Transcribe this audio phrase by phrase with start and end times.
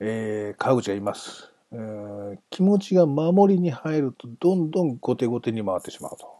[0.00, 1.52] えー、川口がいます。
[1.72, 2.08] えー
[2.50, 6.38] 気持ちが守りに入るとどんどん後手後手に回ってしまうと。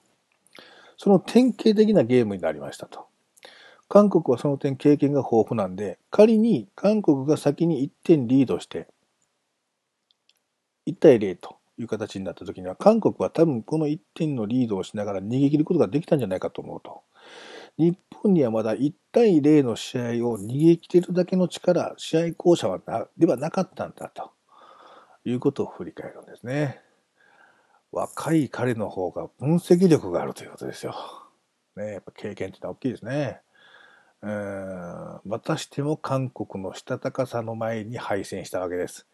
[0.96, 3.06] その典型的なゲームになりましたと。
[3.88, 8.88] 韓国はその点経験が豊富なんで、仮に韓国が先に1点リードして、
[10.86, 17.02] 1対0という形になった時には、韓国は多分この1点のリードをしながら逃げ切ることができたんじゃないかと思うと。
[17.78, 22.80] 日本にはまだ1対0の試合を逃げ切れるだけの力、試合巧者は
[23.16, 24.32] ではなかったんだと
[25.24, 26.80] いうことを振り返るんですね。
[27.92, 30.94] 若い彼の方が分析力があるということですよ。
[31.76, 33.40] ね、やっぱ経験っていうのは大きいですね。
[34.20, 39.06] うんまたしても韓国のしたたかさの前に敗戦したわけです。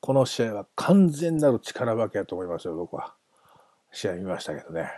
[0.00, 3.14] この試合は完全なる力負けだと思いますよ、僕は。
[3.90, 4.88] 試合見ましたけどね。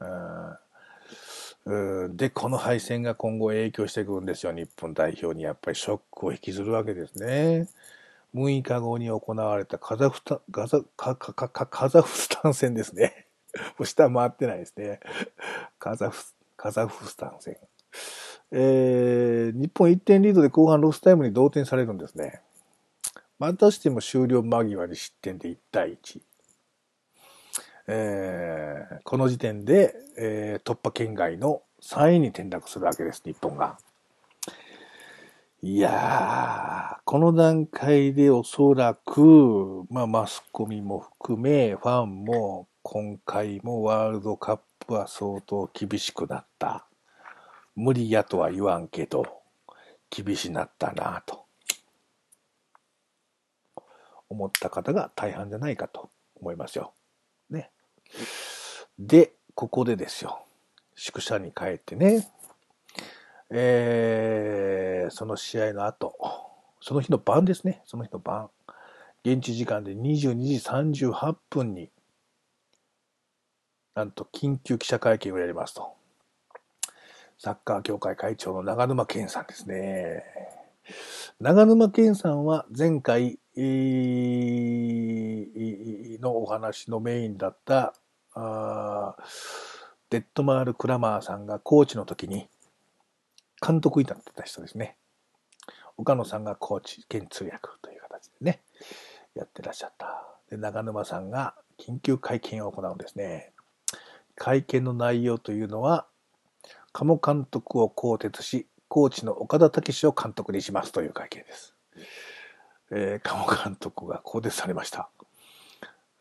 [0.00, 0.65] うん
[1.66, 5.42] で、この敗戦が今後影響してくるんですよ、日本代表に。
[5.42, 7.68] やっぱりショックを引きずるわけですね。
[8.34, 13.26] 6日後に行われたカザフタガザカカカカザフスタン戦ですね。
[13.82, 15.00] 下回ってないですね。
[15.78, 16.24] カザフ
[16.56, 17.56] カザフスタン戦。
[18.52, 22.42] えー、日本1点リードで後半ロスタイムに同点されるんですね。
[23.40, 26.20] またしても終了間際に失点で1対1。
[27.86, 33.78] えーこの時点で、えー突破圏外の3位に転落するわけです、日本が。
[35.62, 46.86] いやー、この段階でおそらく、まあ、マスコミも含め、ファンも、今回もワールドカップは相当厳しくなった。
[47.74, 49.26] 無理やとは言わんけど、
[50.10, 51.46] 厳しなったなと。
[54.28, 56.92] 思った方が大半じゃないかと思いますよ。
[58.98, 60.44] で、ここでですよ。
[60.94, 62.28] 宿舎に帰ってね。
[63.50, 66.16] えー、その試合の後、
[66.80, 67.82] その日の晩ですね。
[67.84, 68.50] その日の晩。
[69.24, 71.90] 現地時間で22時38分に、
[73.94, 75.94] なんと緊急記者会見をやりますと。
[77.38, 80.24] サッカー協会会長の長沼健さんですね。
[81.40, 83.38] 長沼健さんは前回、
[86.20, 87.94] のお話のメインだった、
[90.10, 92.48] デッドマール・クラマーさんがコーチの時に
[93.66, 94.96] 監督になってた人ですね。
[95.96, 98.60] 岡野さんがコーチ兼通訳という形でね、
[99.34, 100.26] やってらっしゃった。
[100.50, 103.52] で、長沼さんが緊急会見を行うんですね。
[104.34, 106.06] 会見の内容というのは、
[106.92, 111.74] 鴨監督を更迭し、コーチの岡田武史を監督にしますという会見です。
[112.90, 115.08] えー、鴨監督が更迭されました。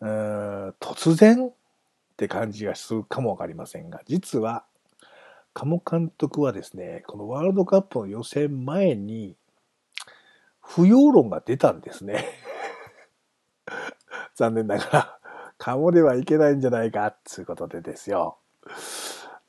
[0.02, 1.52] うーん突然っ
[2.18, 4.64] て感じがするかもわかりませんが、実は、
[5.54, 9.36] 鴨監督はですね、このワールドカップの予選前に、
[10.62, 12.26] 不要論が出たんですね。
[14.36, 15.20] 残念ながら、
[15.58, 18.38] 鴨ではいけないんじゃないか、つうことでですよ。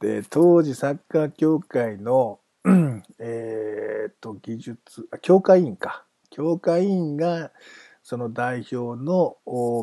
[0.01, 2.41] で、当時サッカー協会の、
[3.21, 6.05] えっと、技術、あ協会員か。
[6.31, 7.53] 協会員が、
[8.03, 9.37] その代表の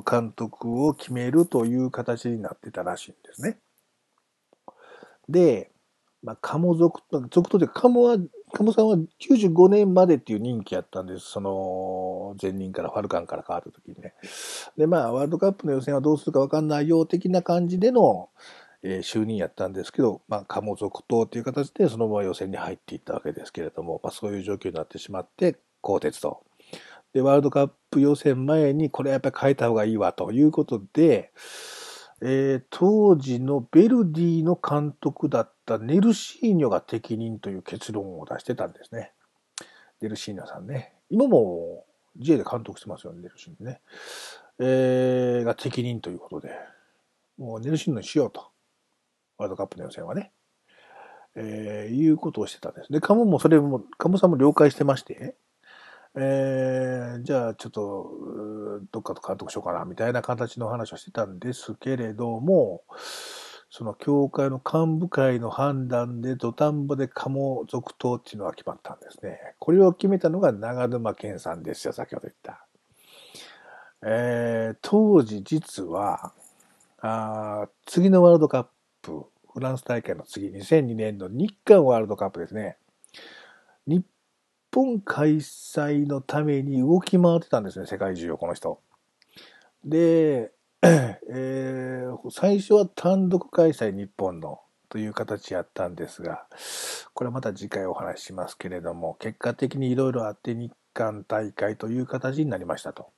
[0.09, 3.57] 監督を決めるという形になってたらしいんですね。
[5.29, 5.71] で、
[6.21, 8.17] まあ、鴨族と、族とで、鴨は、
[8.53, 11.25] 鴨さんは95年までっていう任期やったんです。
[11.31, 14.13] その、前任からファルカンから変わった時にね。
[14.77, 18.29] で、まあ、ワールドカップの予選はどうするかわかんないよ、的な感じでの、
[18.83, 26.43] えー就任やったんですけど、まあ、鴨族党という形でそのまま予選に入っていったわけですけれども、まあ、そういう状況になってしまって、更迭と。
[27.13, 31.31] で、ワールドカップ予選前にこれやっぱり変えた方がいいわということで、
[32.21, 39.11] えー当時のベルディの監督だったネルシーニョが適任という結論を出してたんですね。
[40.01, 40.93] ネルシーニョさんね。
[41.09, 41.85] 今も
[42.17, 43.81] J で監督してますよね、ネルシーニョね。
[44.59, 46.51] えーが適任ということで、
[47.37, 48.52] もうネルシーニョにしようと。
[49.37, 50.31] ワールドカップの予選はね。
[51.35, 52.91] えーいうことをしてたんです。
[52.91, 55.35] で、カモもそれも、カモさんも了解してまして、
[56.15, 58.11] えーじゃあちょっと、
[58.91, 62.83] どっかと監督しようかな、みたいな形の話をしてたんですけれども、
[63.71, 69.55] その協会の幹部会の判断で土壇場で鴨続投っていうのが決まったんですね。
[69.57, 72.67] これを決めたのが長沼健さんですよ、先ほど言った。
[74.05, 76.33] えー当時実は、
[77.01, 78.65] あ次のワールドカッ
[79.03, 82.77] プ、フランス大会の次、2002年の日韓ワールドカップですね。
[83.85, 84.03] 日
[84.71, 88.81] 本開催のために動き回ってたんですね、世界中を、この人。
[89.85, 90.51] で、
[90.81, 96.45] えー最初は単独開催日本のという形やったんですが、
[97.13, 103.09] これはまた次回お話ししますけれども、結果的にいろいろあって日韓大会という形になりましたと。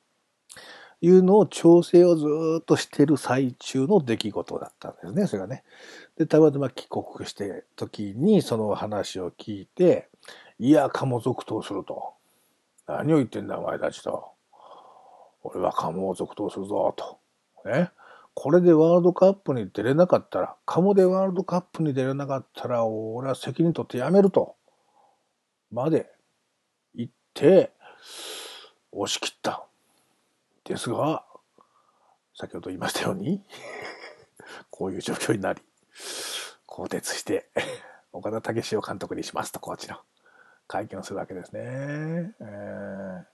[1.06, 2.25] いうのを調整をず
[2.62, 5.63] っとしてる最中の出来事だったんですね、それがね。
[6.18, 10.10] で、たまたま帰国して時にその話を聞いて、
[10.57, 12.13] いや、鴨続投すると。
[12.88, 14.31] 何を言ってんだ、お前たちと。
[15.44, 17.19] 俺は鴨を続投するぞ、と。
[17.69, 17.92] ね。
[18.34, 24.56] これでワールドカップに出れなかったら、鴨でワールドカップに出れなかったら、俺は責任取ってやめると。
[25.72, 26.10] まで
[26.96, 27.72] 言って、
[28.92, 29.66] 押し切った。
[30.66, 31.24] ですが、
[32.34, 33.44] 先ほど言いましたように、
[34.72, 35.62] こういう状況になり、
[36.66, 37.50] 更迭して、
[38.12, 39.98] 岡田武史を監督にしますと、コーチの
[40.68, 41.62] 会見をするわけですね。
[41.62, 43.26] えー、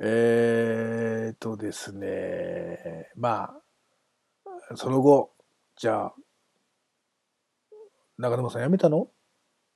[0.00, 3.56] えー、とですね、ま
[4.68, 5.32] あ、その後、
[5.76, 6.14] じゃあ、
[8.18, 9.02] 中沼さん辞めたの？
[9.04, 9.08] っ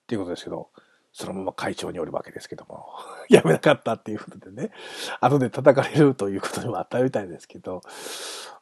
[0.08, 0.70] ていうことですけど、
[1.12, 2.88] そのまま会長におるわけですけども、
[3.28, 4.70] やめなかったっていうことでね、
[5.20, 7.82] 後で叩かれるということにもあったみたいですけど、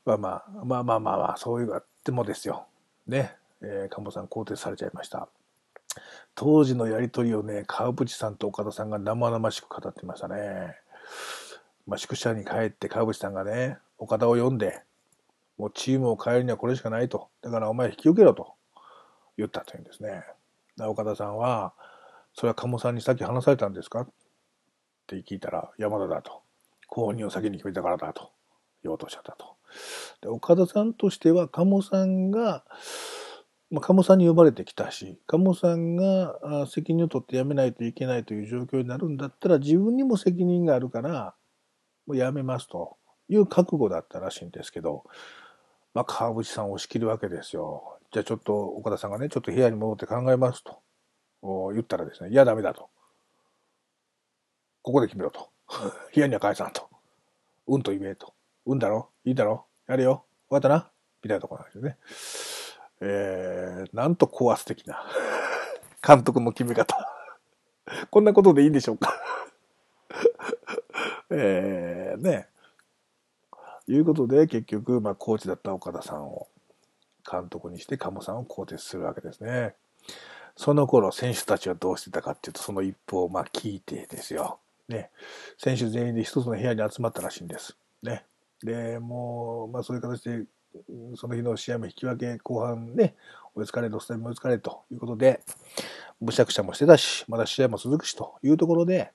[0.04, 2.66] まあまあ、まあまあまあ、そういうのあってもですよ。
[3.06, 5.28] ね、えー、神保さん更迭されちゃいました。
[6.34, 10.76] 当時のやりとりをね、川淵さんと岡田さんが生々しく語ってましたね。
[11.86, 14.82] まあ、宿舎に帰って川淵さんがね、岡田を呼んで、
[15.56, 17.28] もうチームを変えるにはこれしかないと。
[17.42, 18.54] だからお前引き受けろと
[19.36, 20.22] 言ったというんですね。
[20.78, 21.72] 岡田さんは、
[22.38, 24.02] それは鴨さんにさっき話されたんですか？
[24.02, 24.08] っ
[25.08, 26.43] て聞いたら、山田だと。
[26.88, 28.31] 購入を先に決めたからだと
[28.85, 29.56] 言おうとおっしゃったと。
[30.20, 32.64] で岡田さんとしては、鴨さんが、
[33.73, 41.35] まあ、鴨さんに呼ばれてきたし、鴨さんが責任を取って辞めないといけないという状況になるんだったら、自分にも責任があるから、
[42.06, 42.99] もう辞めますと
[43.29, 45.02] いう覚悟だったらしいんですけど、
[45.93, 47.99] まあ、川淵さんを押し切るわけですよ。
[48.12, 50.79] じゃあちょっと岡田さんがね、ちょっと部屋に戻って考えますと。
[51.43, 52.88] 言ったらですね、いや、ダメだと。
[54.82, 55.50] ここで決めろと。
[56.14, 56.88] 部屋には返さんと。
[57.67, 58.35] うんと言えと。
[58.67, 59.11] うんだろ？
[59.25, 59.67] いいだろ？
[59.87, 60.90] やれよわかったな？
[61.23, 61.96] みたいなところなんですよね。
[63.00, 65.05] えー、なんと高圧的な
[66.06, 66.96] 監督の決め方。
[68.11, 69.14] こんなことでいいんでしょうか？
[71.31, 72.49] えー、ね。
[73.87, 76.49] いうことで、結局、まあ、コーチだった岡田さんを
[77.31, 79.75] 監督にして、鴨さんを更迭するわけですね。
[80.58, 84.58] その頃選手たちはどうしてたかっていうと、その一報をまあ聞いてですよ。
[84.88, 85.10] ね。
[85.56, 87.76] 選手全員で一つの部屋に集まったらしいんです。
[88.02, 88.25] ね。
[88.64, 90.43] で、もう、まあそういう形で、
[91.14, 93.14] その日の試合も引き分け、後半ね、
[93.55, 95.43] 追いつかれ、ロスタイム追いつかれということで、
[96.20, 99.12] むしゃくしゃもしてたし、まだ試合も続くしというところで、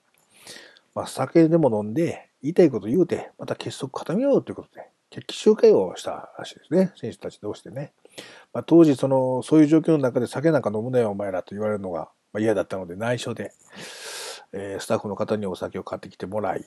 [0.94, 6.92] まあ酒でも飲んで、言いたいこと言うて、また結束固めようということで、決起集会をしたらしいですね。
[6.96, 7.92] 選手たち同士でね。
[8.52, 13.52] まあ、当時その、そういう状況の中で酒なんか飲むなよお前らと言われるのがまあ嫌だったので内緒で、
[14.52, 16.64] えー、スタッフの方にお酒を買ってきてもらい、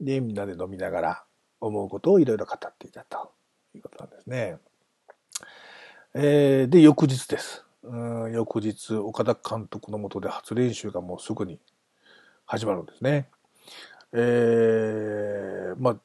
[0.00, 1.24] で、みんなで飲みながら
[1.60, 3.32] 思うことをいろいろ語っていたと
[3.74, 4.58] いうことなんですね。
[6.14, 7.64] えー、で、翌日です。
[7.84, 11.58] うん翌日、岡田監督のもとで初練習がもうすぐに
[12.44, 13.28] 始まるんですね。
[14.12, 15.96] えー、まあ、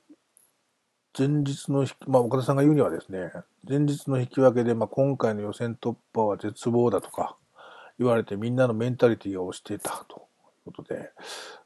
[1.17, 3.31] 前日の、まあ、岡田さんが言うにはですね、
[3.67, 7.35] 前日の引き分けで、まあ、今回の予選突破は絶望だとか
[7.97, 10.27] 言われてみんなのメンタリティが押していたと
[10.65, 11.09] いうことで、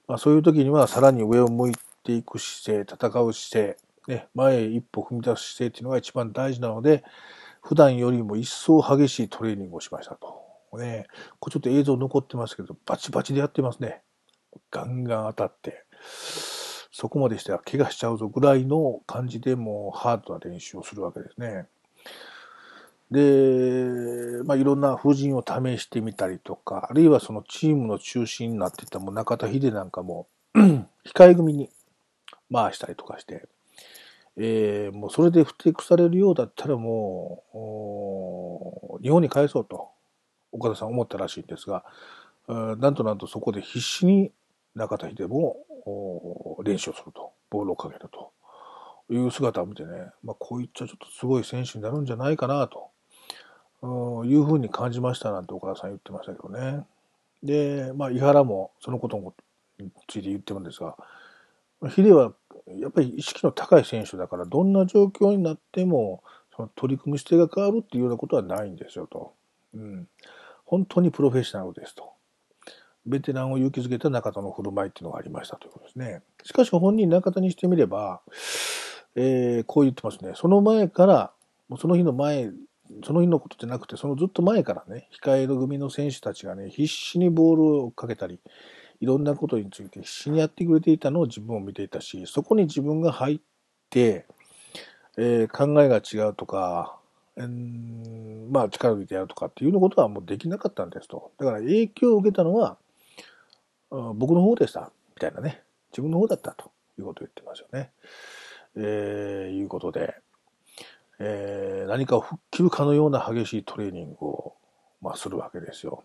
[0.07, 3.77] まあ、そういう時にはさらに上を向いていく姿勢、戦う姿勢、
[4.07, 7.03] ね、前へ一歩踏み出す姿勢っていうのが一番大事なので、
[7.61, 10.41] 普段よりも一層激しいトレーニングをしましたと。
[10.77, 11.05] ね、
[11.39, 14.01] これちょっと映像残ってますけど、バチバチでやってますね。
[14.71, 15.83] ガンガン当たって。
[16.91, 21.65] そこまでしては怪我しちゃうぞぐらいの感じでもうハードな練習をするわけですね。
[23.11, 30.85] で、まあ、いろんな布陣を試してみたりとか、あるいはそのチームの中心になっていたも中田秀なんかも 控
[31.29, 31.69] え組に
[32.51, 33.47] 回したりとかして、
[34.37, 37.43] えー、もうそれで不適されるようだったらも
[38.99, 39.89] う、日本に帰そうと、
[40.53, 41.83] 岡田さん思ったらしいんですが、
[42.47, 44.31] なんとなんとそこで必死に
[44.75, 45.57] 中田秀も
[46.63, 48.31] 練習をすると、ボールをかけると
[49.13, 52.91] いう姿を見てね、まあ、こういっちゃちょっとすごい選手になるんじゃないかなと
[54.25, 56.85] いうふうに感じましたなんて岡田さん言ってましたけどね。
[57.43, 59.17] で、まあ、井原もそのこと
[59.79, 60.95] について言ってるんですが、
[61.89, 62.33] ヒデは
[62.67, 66.23] やっぱり意識の高い選手だから、どんな状況になっても、
[66.55, 69.33] その取り組む姿勢が変わるっていうようなことはないんですよと。
[69.73, 70.07] うん。
[70.65, 72.11] 本当にプロフェッショナルですと。
[73.05, 76.21] ベテランを勇気づけた中田の振る舞いっていうのがありましたということですね。
[76.43, 78.21] しかし本人中田にしてみれば、
[79.15, 80.33] えー、こう言ってますね。
[80.35, 81.31] その前から、
[81.67, 82.51] もうその日の前、
[83.03, 88.39] その日のことじゃなくて、そのずっと前からね、控えの組の選手たちがね、必死にボールをかけたり、
[88.99, 93.39] いろんなことについて必死にやってくれていたのを自分を見ていたし、そこに自分が入っ
[93.89, 94.25] て、
[95.17, 96.97] えー、考えが違うとか、
[97.35, 101.31] うん、まあ力を入れてやるとかっていうのことはもうできなかったんですと。
[101.37, 102.77] だから影響を受けたのは、
[103.91, 105.61] 僕の方でした、みたいなね。
[105.91, 107.91] 自分の方だったということを言ってますよね。
[108.75, 110.15] えー、いうことで、
[111.19, 114.55] えー、何かを吹っ切るかのような激しいトレーニングを、
[115.01, 116.03] まあ、するわけですよ。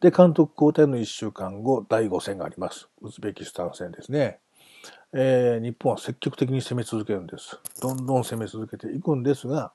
[0.00, 2.88] で、監督交代の1週間後、第5戦があります。
[3.00, 4.40] ウズベキスタン戦ですね。
[5.12, 7.58] えー、日本は積極的に攻め続けるんです。
[7.80, 9.72] どんどん攻め続けていくんですが、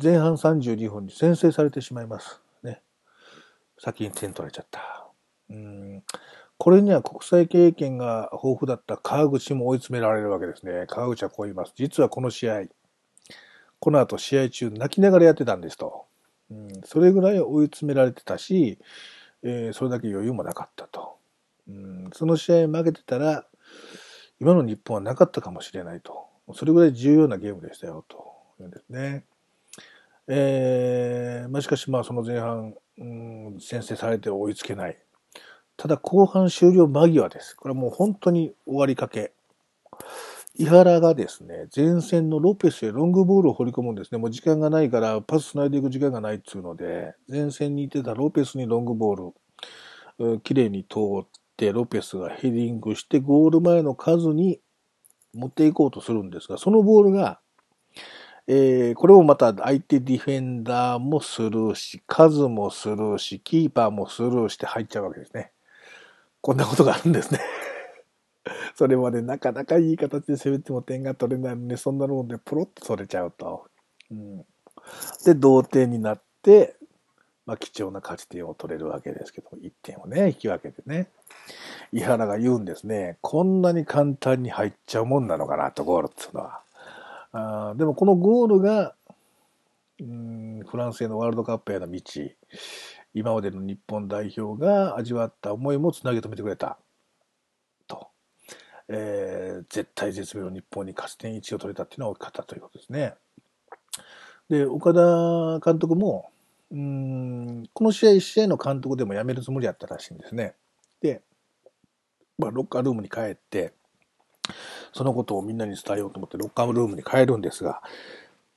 [0.00, 2.40] 前半32分に先制されてしまいます。
[3.78, 5.08] 先に点取られちゃった。
[5.50, 6.02] うん
[6.58, 10.86] これには国際経験が豊富だった川口も追い詰められるわけですね。
[10.88, 11.72] 川口はこう言います。
[11.76, 12.64] 実はこの試合、
[13.78, 16.06] この後試合中泣きながらやってたんですと。
[16.50, 18.80] うん、それぐらい追い詰められてたし、
[19.44, 21.16] えー、それだけ余裕もなかったと。
[21.68, 23.46] うん、その試合負けてたら、
[24.40, 26.26] 今の日本はなかったかもしれないと。
[26.54, 29.24] それぐらい重要なゲームでしたよ、というんですね。
[30.26, 34.98] えー、まあ、しかしまあその前半、うん、先制されて追いつけない。
[35.76, 37.54] ただ後半終了間際です。
[37.54, 39.32] これはもう本当に終わりかけ。
[40.56, 44.18] 井原がですね、前線のロペスへロングボールを放り込むんですね。
[44.18, 49.32] もう時間がないからパス繋いでいく時間がないっつうので、前線にいてたロペスにロングボー
[50.18, 51.26] ル、綺麗に通っ
[51.56, 54.60] てロペスがヘディングしてゴール前の数に
[55.32, 57.38] 持っていこうとするんですが、そのボールが、
[58.50, 65.52] えー、これもまた相手ディフェンダーもスルーし、数もスルーし、キーパーもスルーして入っちゃうわけですね。
[66.40, 67.40] こんなことがあるんですね
[68.74, 73.66] それまでなかなかいい形で攻めても点が取れないのに、そんなのでポロッと取れちゃうと。
[74.10, 74.38] うん、
[75.26, 76.74] で、同点になって、
[77.44, 81.10] まあ、貴重な勝ち点を取れるわけですけども、1点をね、引き分けてね。
[81.92, 83.18] 井原が言うんですね。
[83.20, 86.62] こんなに簡単に入っちゃうもんなのかなと、ゴールっていうのは。
[87.32, 88.94] あでもこのゴールが、
[90.00, 92.00] うん、フランスへのワールドカップへの道、
[93.14, 96.78] 今までの日本代表が味わった思いもつなげ止めてくれた。
[97.86, 98.08] と。
[98.88, 103.14] えー、絶対絶命の日本に勝ち点1を取れたっていうのは大きかったということですね。
[104.48, 106.30] で、岡田監督も、
[106.70, 110.54] うん、この試合1試合の監督でも辞めるつもりやったらしいんですね。
[111.00, 111.22] で、
[112.38, 113.72] まあ、ロッカールームに帰って、
[114.92, 117.82] そのことをみんなに伝えようと思ってロッカールームに帰るんですが、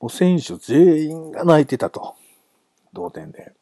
[0.00, 2.16] もう選手全員が泣いてたと。
[2.92, 3.52] 同点で。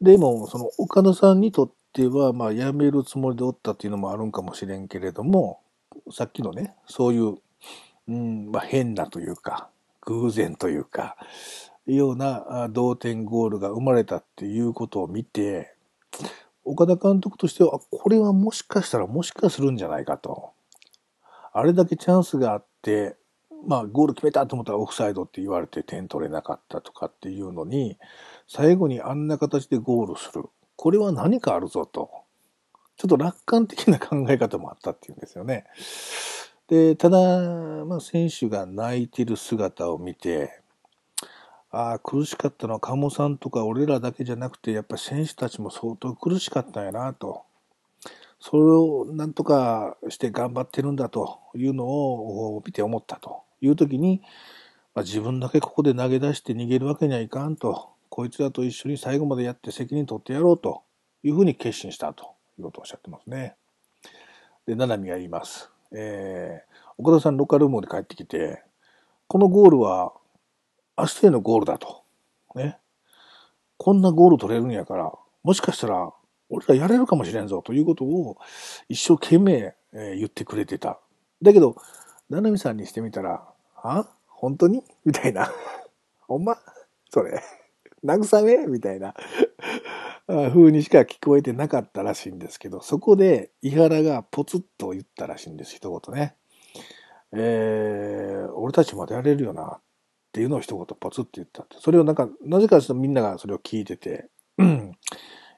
[0.00, 5.60] でも、その岡田さんにとっては、まあ、辞めるつもりでおったっていうのもあるんかもしれんけれども、
[6.10, 7.36] さっきのね、そういう、
[8.08, 9.68] うん、まあ、変なというか、
[10.02, 11.16] 偶然というか、
[11.86, 15.74] ような同点ゴールが生まれたっていうことを見て、
[16.64, 20.50] 岡田監督としては、これはもしかしたらもしかするんじゃないかと。
[21.58, 23.16] あれだけチャンスがあって、
[23.66, 27.96] まあ、ゴール決めたと思ったらオフサイドって言われて点取れなかったとかっていうのに、
[28.46, 30.44] 最後にあんな形でゴールする。
[30.76, 32.10] これは何かあるぞと。
[32.98, 35.64] ちょっと楽観的な考え方もあったっていうんですよね。
[36.68, 37.18] で、ただ、
[37.86, 40.60] まあ、選手が泣いてる姿を見て、
[41.70, 47.45] ああ、苦しかったのは鴨さんとか俺らだけじゃなくて、やっぱ選手たちも相当苦しかったんやなと。
[48.40, 54.22] それをなんとかして頑張ってるんだというのを見て思ったという時に、
[54.94, 57.90] まあ、自分だけここで投げ出して逃げるわけにはいかんと。
[58.08, 60.82] こいつらと一緒に最後までやって責任取ってやろうと
[61.22, 63.56] いうふうに決心したということをおっしゃってますね。
[64.66, 65.70] で、七海が言います。
[65.92, 68.62] えー、岡田さんロッカールームで帰ってきて、
[69.28, 70.14] このゴールは
[70.96, 72.04] 明日へのゴールだと。
[72.54, 72.78] ね。
[73.76, 75.12] こんなゴール取れるんやから、
[75.42, 76.10] もしかしたら
[76.48, 78.38] 俺らやれるかもしれんぞということを
[78.88, 81.00] 一生懸命、えー、言ってくれてた。
[81.42, 81.76] だけど、
[82.30, 84.08] 七海さんにしてみたら、あ？
[84.28, 84.82] 本当に？
[85.04, 85.50] みたいな。
[86.26, 86.58] ほんま？
[87.10, 87.42] それ。
[88.04, 88.66] 慰め？
[88.66, 89.14] みたいな
[90.26, 96.36] 風にしか聞こえてなかったらしいんですけど、そこで伊原がポツッと言ったらしいんです、一言ね。
[97.32, 99.80] えー、俺たちまでやれるよなっ
[100.32, 101.76] ていうのを一言ポツッと言ったって。
[101.80, 104.28] それをなんか、なぜかみんながそれを聞いてて、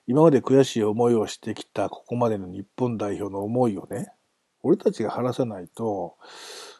[0.08, 4.10] 今まで悔しい思いをしてきたここまでの日本代表の思いをね、
[4.62, 6.16] 俺たちが晴らさないと、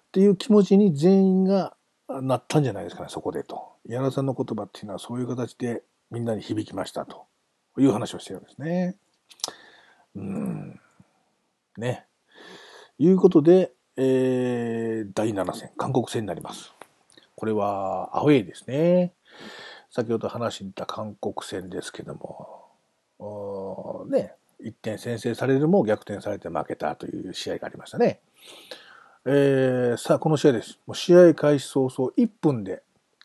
[0.08, 1.76] っていう気持ちに全員が
[2.08, 3.75] なったんじゃないですかね、そこでと。
[3.87, 7.26] 矢野さんの言葉っていうのはそういう形でみんなに響きましたと
[7.76, 8.97] いう話をしてるんですね。
[10.16, 10.80] うん。
[11.76, 12.06] ね。
[12.99, 16.73] いうことで、えー、第7戦、韓国戦になります。
[17.37, 19.12] これはアウェイですね。
[19.90, 22.58] 先ほど話にた韓国戦ですけども、
[24.08, 24.34] ね、
[24.64, 28.20] 1点先制されるも逆転されて負けたという試合がありましたね。
[29.25, 30.78] えー、さあ、この試合です。
[30.87, 32.82] もう試合開始早々1分で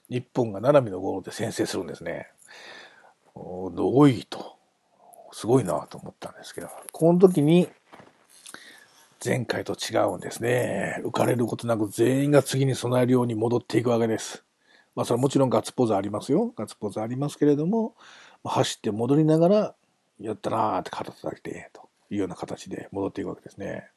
[0.10, 2.28] 日本が奈良美のゴールで先制するんですね。
[3.36, 4.58] おいと。
[5.32, 7.68] すごいなと思ったんですけど、この時に
[9.24, 11.02] 前回と違うんですね。
[11.04, 14.44] 浮かれることなく全員が次に備えるように戻っていくわけです。
[14.96, 16.54] まあそれはもちろんガッツポーズありますよ。
[16.56, 17.96] ガッツポーズありますけれども、
[18.44, 19.76] 走って戻りながら、
[20.20, 23.88] やったなーって肩叩いて、というような形で戻っていくわけですね。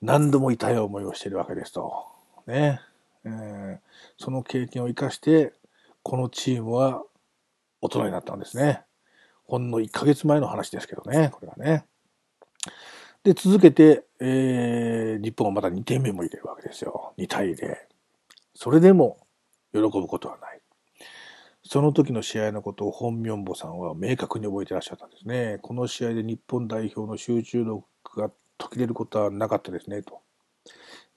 [0.00, 2.06] 何度も痛い思いをしているわけですと。
[2.46, 2.80] ね。
[3.24, 3.78] えー、
[4.16, 5.52] その経験を生かして、
[6.02, 7.02] このチームは
[7.80, 8.82] 大人になったんですね。
[9.44, 11.84] ほんの1ヶ月前の話ですけどね、これはね。
[13.24, 17.12] で、続けて、えー、日本はまた2点目も入れるわけですよ。
[17.18, 17.76] 2対0。
[18.54, 19.18] それでも
[19.72, 20.57] 喜ぶことはない。
[21.68, 25.58] その時の試合のことを本明坊さんは明確に覚えてらっしゃったんですね。
[25.60, 27.84] この試合で日本代表の集中力
[28.18, 30.22] が途切れることはなかったですね、と。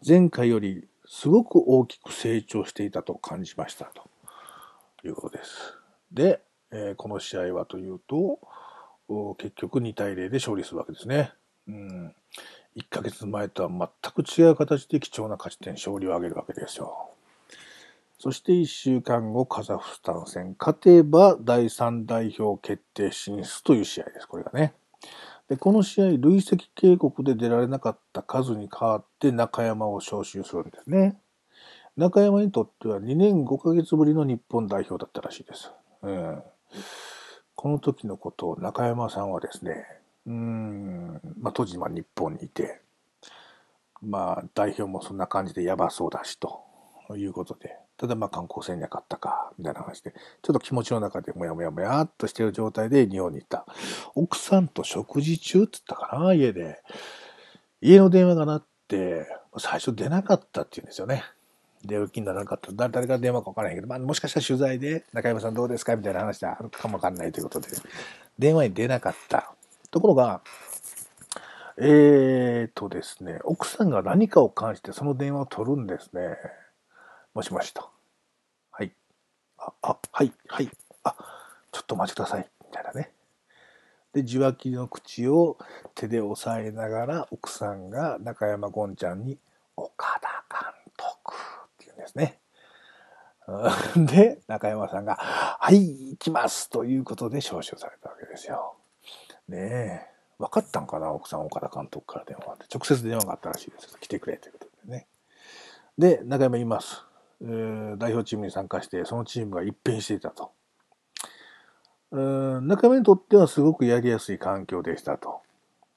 [0.06, 5.74] 前回よりすごく大きく成長していたと感じました、ということです。
[6.12, 6.42] で、
[6.72, 8.38] えー、この試合はというと、
[9.38, 11.32] 結局2対0で勝利するわけですね。
[11.70, 12.16] うん、
[12.76, 17.11] 1ヶ月前とは全く違う形で貴重な勝ち点、勝利を挙げるわけですよ。
[18.22, 20.56] そして1週間後、カザフスタン戦。
[20.60, 24.76] 勝てば第3代表決定進出という試合です、これがね。
[25.50, 31.20] で、この試合、累積警告で出られなかった数に代わって中山を招集するんですね。
[31.98, 35.72] 中山にとっては2年5ヶ月ぶりの日本代表だったらしいです。
[36.04, 36.44] うん、
[37.56, 39.84] この時のことを中山さんはですね、
[40.28, 42.82] うん、まあ、当時、まあ、日本にいて、
[44.00, 46.62] まあ、代表もそんな感じでやばそうだし、と
[47.18, 53.68] いうことで、ただまあ観光船になかったか、みたいな話で、ちょっと気持ちの中でもやもやもやっとしてる状態で日本に行った。
[54.16, 56.82] 奥さんと食事中って言ったかな、家で。
[57.80, 59.28] 家の電話が鳴って、
[59.60, 61.24] 最初出なかったって言うんですよね。
[61.86, 62.72] 出る気にならなかった。
[62.74, 65.96] 誰から電話か分からへんけど、まあ、もしかしたら取材で、中山さんどうですか？
[65.96, 67.68] みたいな話であるかもわかんないということで、
[68.40, 69.54] 電話に出なかった。
[69.92, 70.42] ところが、
[71.78, 76.38] えーとですね、奥さんが何かを感じてその電話を取るんですね。
[77.34, 77.90] もしもしと。
[78.72, 78.92] はい。
[79.58, 80.70] あ、あ、はい、はい。
[81.04, 81.16] あ、
[81.72, 82.50] ちょっとお待ちください。
[82.66, 83.12] みたいなね。
[84.14, 85.58] で、受話器の口を
[85.96, 89.40] 手で押さえながら、奥さんが中山ゴンちゃんに、
[89.78, 92.40] 岡田監督って言うんですね。
[93.96, 98.76] で、中山さんが、はい、行きますということで招集されたわけですよ。
[99.48, 100.12] ねえ。
[100.38, 102.66] 分かったんかな奥さん、岡田監督から電話で。
[102.74, 103.98] 直接電話があったらしいです。
[104.00, 105.08] 来てくれということでね。
[105.98, 107.06] で、中山言います。
[107.44, 110.52] え、代表チームに参加して、そのチームが一変していたと。
[112.12, 115.42] 中山にとってはすごくやりやすい環境でしたと。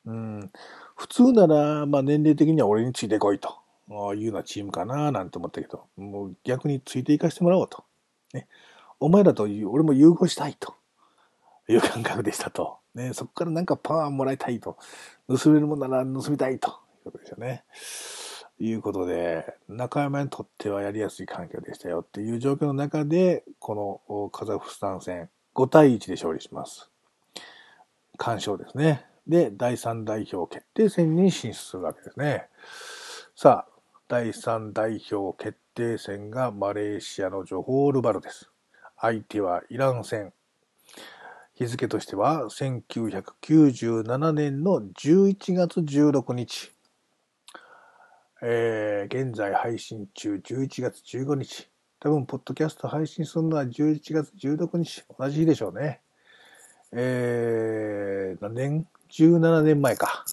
[0.07, 0.53] うん、
[0.95, 7.85] 普通なら、まあ、年齢的には俺についてこいというようなチームかななんて思ったけど、もう逆についていかしてもらおうと。
[8.33, 8.47] ね、
[9.01, 10.75] お前らと俺も融合したいと
[11.69, 12.79] いう感覚でしたと。
[12.95, 14.77] ね、そこからなんかパワーもらいたいと。
[15.29, 17.65] 盗めるもんなら盗みたいということですよね。
[18.59, 26.91] いうことで、中山にとってはやりやすい環境でしたよっていう状況の中で、このカザフスタン戦5対1で勝利します。
[28.17, 29.07] 完勝ですね。
[29.27, 32.47] で、第3代表決定戦に進出するわけですね。
[33.35, 33.73] さあ、
[34.07, 38.51] 第3代表決定戦がマレーシアのジョホールバルです。
[39.01, 40.33] 相手はイラン戦。
[41.55, 46.74] 日付としては1997年の11月16日。
[48.47, 51.71] えー、現在配信中11月15日。
[51.99, 55.03] 多分、ポッドキャスト配信するのは11月16日。
[55.19, 56.03] 同じ日でしょうね。
[56.93, 60.27] えー、何年 ?17 年前か。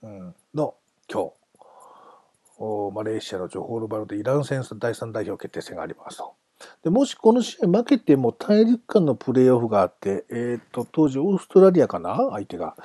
[0.00, 0.76] うん、の
[1.12, 1.30] 今
[2.58, 2.94] 日。
[2.94, 6.32] マレーシアのジョホールバルでイラン戦第3代表決定戦がありますと。
[6.82, 12.16] でもしこの試合負けても大陸間のプレーオフがあって、えっ、ー、と、当時オーストラリアかな？
[12.30, 12.76] 相手が。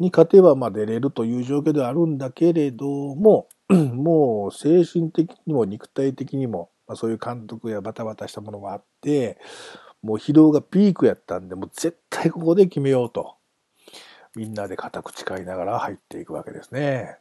[0.00, 3.46] に勝てばまあ出れるという状況ではあるんだけれども、
[3.94, 9.38] もう精神的にも肉体的にも、まあ、そういう監督やバタバタしたものがあって、
[10.02, 13.36] もう疲労がピークやったんで、もう絶対ここで決めようと。
[14.36, 17.16] みんなで固く誓いながら入っていくわけですね。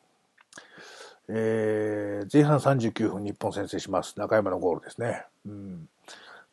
[1.30, 4.18] えー、前半39分日本先制します。
[4.18, 5.26] 中山のゴールですね。
[5.46, 5.90] うん、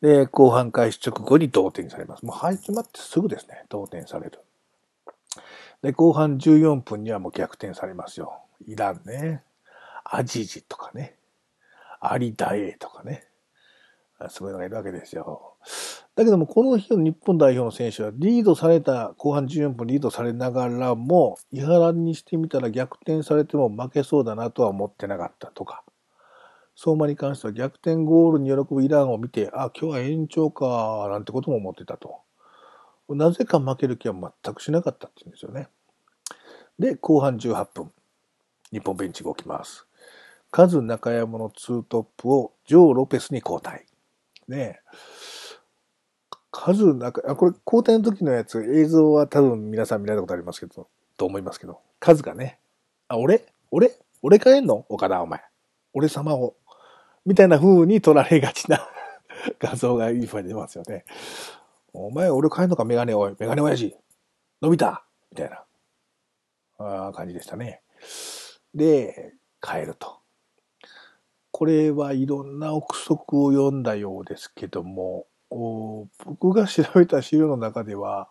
[0.01, 2.25] で、後半開始直後に同点されます。
[2.25, 4.39] もう始まってすぐですね、同点される。
[5.81, 8.41] で、後半14分にはもう逆転されますよ。
[8.65, 9.43] イランね。
[10.05, 11.17] アジジとかね。
[11.99, 13.27] アリダエとかね。
[14.29, 15.55] そういうのがいるわけですよ。
[16.15, 25.83] だけども、この日の日本代表の選手は、リードされた、後半14分リードされながらも、伊原にしてみたら逆転されても負けそうだなとは思ってなかったとか、
[26.77, 32.21] 相馬に関しては逆転ゴールに喜ぶイランを見て、あ、今日は延長か、なんてことも思ってたと。
[33.09, 35.67] なぜか負ける気は全くしなかったって言うんですよね。
[36.79, 37.91] で、後半18分、
[38.71, 39.85] 日本ベンチが起きます。
[40.55, 43.85] カズ中山のツートップをジョー・ロペスに交代。
[44.47, 44.79] ね
[46.49, 50.87] カズ中、あ、これ交代の時のやつ、映像は多分皆さん見られたことありますけど、
[51.17, 52.57] と思いますけど、カズがね、
[53.09, 53.45] あ、俺？
[53.69, 53.91] 俺？
[54.21, 54.85] 俺帰んの？
[54.87, 55.43] 岡田お前。
[55.91, 56.55] 俺様を。
[57.25, 58.79] みたいな風に撮られがちな
[59.59, 61.03] 画像がいい風に出ますよね。
[61.91, 62.85] お前、俺帰んのか？
[62.85, 63.93] メガネおい、メガネ親父。
[64.61, 65.65] 伸びたみたいな、
[67.09, 67.81] あ感じでしたね。
[68.73, 70.21] で、帰ると。
[71.57, 78.27] これはいろんな憶測を読んだようですけども、僕が調べた資料の中では、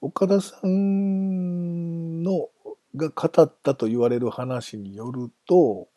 [0.00, 2.48] 岡田さんの
[2.94, 5.88] が語ったと言われる話によると、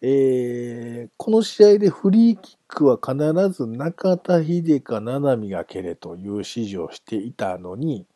[0.00, 8.06] えー、この試合でフリーキックは必ず中田秀か七海が蹴れという指示をしていたのに、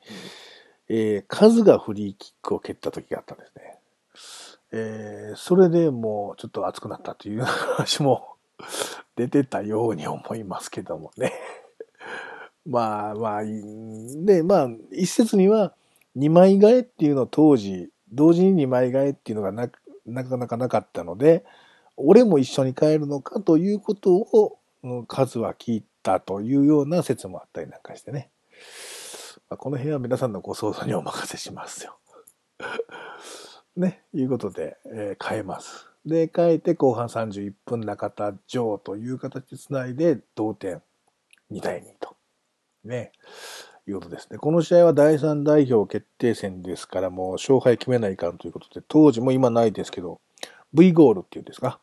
[0.88, 3.81] えー、数がフリーキックを蹴った時があったんですね。
[4.72, 8.37] えー、それでもうちょっと熱くなったという話も
[9.16, 11.32] 出てたように思いますけどもね。
[12.64, 15.74] まあまあ、で、まあ、一説には、
[16.14, 19.70] 二枚替えっていうの当時、同時に二枚替えっていうのがな
[20.06, 21.44] なかなかなかったので、
[21.96, 24.58] 俺も一緒に帰るのかということを、
[25.06, 28.30] 数は聞いたというような説もあったりなんかしてね。
[29.48, 31.98] ま、この辺は皆さんのご想像にお任せしますよ。
[33.76, 35.88] ね、いうことで、えー、変えます。
[36.04, 40.82] で、変えて後半31分中田城という形で繋いで同点
[41.50, 42.16] 2対2と。
[42.85, 43.12] ね。
[43.88, 44.38] いうことですね。
[44.38, 50.20] この試合は第3代表決定戦ですからもう勝敗決めないかんということで、当時も今ないですけど、
[50.72, 51.80] V ゴールっていうんですか？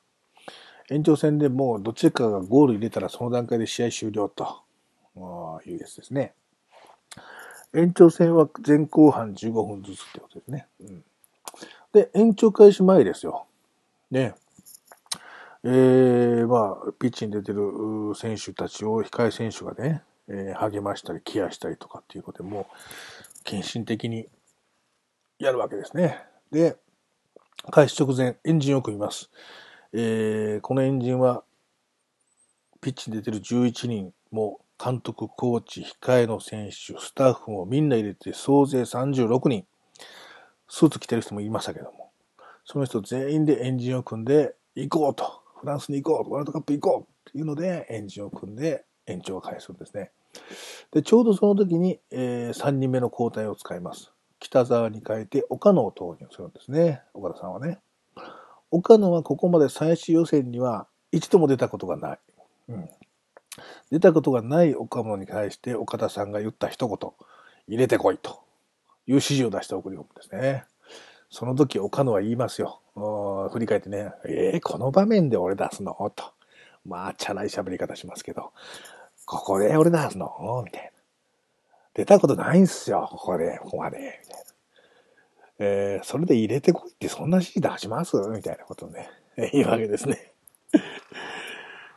[0.89, 4.63] 延長戦でもうどっちかがゴール入れたらその段階で試合終了と
[5.65, 6.33] いうやつですね。
[7.73, 10.67] 延長戦は前後半15分ずつってことですね。
[10.79, 11.03] うん、
[11.93, 13.47] で、延長開始前ですよ。
[14.11, 14.35] ね。
[15.63, 17.61] えー、まあ、ピッチに出てる
[18.15, 22.65] 選手たちを控え選手がね、えー、励ましたり、ケアしたりとかっていうことでもう、
[23.43, 24.27] 献身的に
[25.39, 26.23] やるわけですね。
[26.51, 26.77] で、
[27.71, 29.31] 開始直前、エンジンを組みます。
[29.91, 31.43] えー、このエンジンは、
[32.81, 39.65] ピッチに出てる11人も、監督、コーチ、控えの選手、スタッフもみんな入れて総勢36人。
[40.69, 42.11] スーツ着てる人もいましたけども。
[42.63, 45.41] その人全員でエンジンを組んで行こうと。
[45.59, 50.11] フランスに行こうワールドカップ行こうっていうのでエンジンを組んで延長を返するんですね。
[50.91, 54.11] で、ちょうどその時に、えー、3人目の交代を使います。
[54.39, 57.01] 北沢に変えて岡野を投入するんですね。
[57.13, 57.79] 岡田さんはね。
[58.71, 62.19] 岡野はここまで最終予選には一度も出たことがない。
[62.69, 62.89] うん。
[63.91, 67.11] 出たことがない岡野に対して岡田さんが言った一言、
[67.67, 68.41] 入れてこいと
[69.09, 70.65] いう指示を出して送り込むんですね。
[71.31, 72.79] その時岡野は言いますよ。
[73.51, 75.95] 振り返ってね、えー、この場面で俺出すの？
[76.15, 76.23] と。
[76.85, 78.51] まあ、チャラい喋り方しますけど、
[79.25, 80.63] ここで俺出すの？
[80.63, 80.89] みたいな。
[81.95, 84.45] 出たことないんすよ、ここで、ここまで、みたいな。
[85.59, 88.15] えー、それで入れてこいってそんな指示出します？
[88.15, 89.09] みたいなことをね、
[89.51, 90.33] 言うわけですね。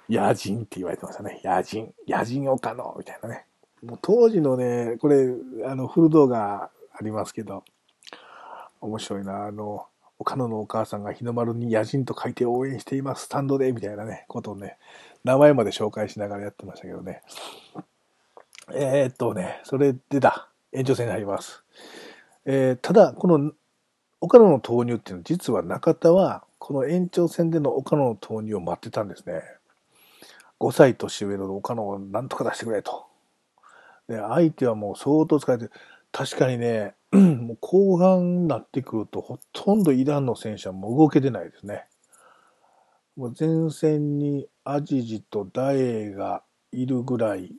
[0.09, 1.41] 野人って言われてましたね。
[1.45, 1.93] 野人。
[2.09, 3.47] 野人岡野みたいなね。
[3.83, 5.29] もう当時のね、これ、
[5.67, 6.71] あの、フル動画
[7.03, 7.65] ありますけど、
[8.81, 9.47] 面白いな。
[9.47, 9.87] あの、
[10.21, 14.79] 岡野のお母さんが日の丸に野人と書いて応援しています、スタンドで、みたいなね、ことをね、
[15.25, 17.23] 名前まで紹介しながらやってましたけどね。
[18.73, 20.49] えー、っとね、それでだ。
[20.71, 21.65] 延長戦に入ります。
[22.45, 23.53] えー、ただ、この
[24.21, 29.43] 岡野の投入っていうのは、実は中田は、この延長戦での岡野の投入を待ってたんですね。
[30.61, 33.07] 5歳年上の岡野をなんとか出してくれと。
[34.09, 35.73] で、相手はもう相当疲れてる、
[36.13, 41.87] 確かにね、もう後半になってくると、ほとんどイランの選手はもう動けてないですね。
[43.17, 47.55] もう前線にアジジとダエがいるぐらい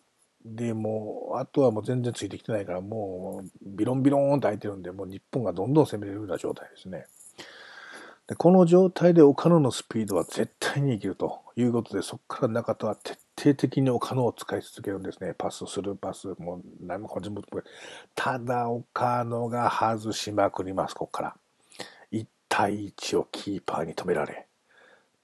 [0.46, 7.06] で、もう、あとはもう全然ついてきてないから、もう、ビロンビロンと空いてるんで、もう日本がどんどん攻めれるような状態ですね。
[8.28, 15.34] でこの状態で岡野のスピードは絶対に生きるということで、そこから中田は徹底的に岡野を使い続けるんですね。
[15.38, 17.42] パスするパス、もう何もこっちも。
[18.16, 21.36] ただ岡野が外しまくります、ここから。
[22.12, 24.48] 1対1をキーパーに止められ、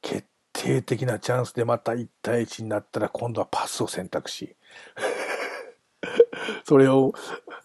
[0.02, 4.56] 決定的なチャンスでまた1対1になったら今度はパスを選択し、
[6.66, 7.14] それを、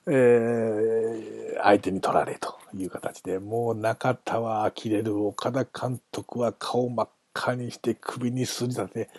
[0.06, 9.10] えー、相手に取られという形で、もう中田は呆れる、岡田監督は顔真っ赤にして首に筋立て、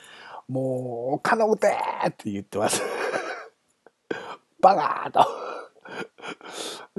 [0.47, 1.67] もう、岡野打て
[2.08, 2.81] って言ってます。
[4.62, 5.55] バカーと。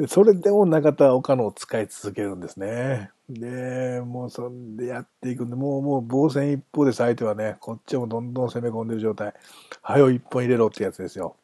[0.08, 3.10] それでも中田は岡野を使い続けるんですね。
[3.28, 7.56] で、もうそんでやっていくんで、もうもう防戦一方です、相手はね。
[7.60, 9.34] こっちもどんどん攻め込んでる状態。
[9.82, 11.36] はよ一本入れろってやつですよ。